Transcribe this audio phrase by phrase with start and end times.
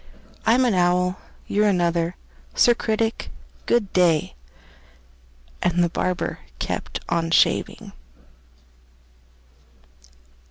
[0.47, 2.15] I'm an owl; you're another.
[2.55, 3.29] Sir Critic,
[3.67, 4.33] good day!"
[5.61, 7.91] And the barber kept on shaving.